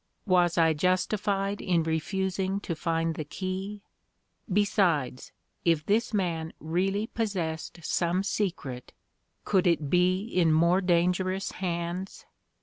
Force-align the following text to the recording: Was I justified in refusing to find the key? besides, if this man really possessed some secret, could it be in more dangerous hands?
Was 0.25 0.57
I 0.57 0.73
justified 0.73 1.61
in 1.61 1.83
refusing 1.83 2.59
to 2.61 2.75
find 2.75 3.13
the 3.13 3.23
key? 3.23 3.83
besides, 4.51 5.31
if 5.63 5.85
this 5.85 6.11
man 6.11 6.53
really 6.59 7.05
possessed 7.05 7.81
some 7.83 8.23
secret, 8.23 8.93
could 9.45 9.67
it 9.67 9.91
be 9.91 10.23
in 10.25 10.51
more 10.51 10.81
dangerous 10.81 11.51
hands? 11.51 12.25